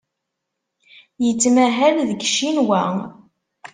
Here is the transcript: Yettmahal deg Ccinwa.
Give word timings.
Yettmahal 1.25 1.95
deg 2.09 2.21
Ccinwa. 2.29 2.83